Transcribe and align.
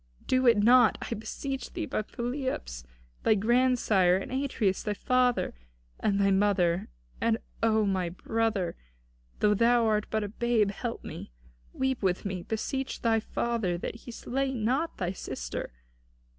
Do 0.25 0.47
it 0.47 0.57
not, 0.57 0.97
I 1.11 1.13
beseech 1.13 1.73
thee, 1.73 1.85
by 1.85 2.01
Pelops 2.01 2.83
thy 3.21 3.35
grandsire, 3.35 4.15
and 4.17 4.31
Atreus 4.31 4.81
thy 4.81 4.95
father, 4.95 5.53
and 5.99 6.15
this 6.15 6.23
my 6.25 6.31
mother. 6.31 6.89
And 7.21 7.37
thou, 7.61 7.81
O 7.81 7.85
my 7.85 8.09
brother, 8.09 8.75
though 9.41 9.53
thou 9.53 9.85
art 9.85 10.07
but 10.09 10.23
a 10.23 10.27
babe, 10.27 10.71
help 10.71 11.03
me. 11.03 11.31
Weep 11.71 12.01
with 12.01 12.25
me; 12.25 12.41
beseech 12.41 13.03
thy 13.03 13.19
father 13.19 13.77
that 13.77 13.93
he 13.93 14.11
slay 14.11 14.55
not 14.55 14.97
thy 14.97 15.11
sister. 15.11 15.71